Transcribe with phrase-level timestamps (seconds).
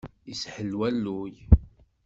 [0.31, 1.33] Ishel walluy.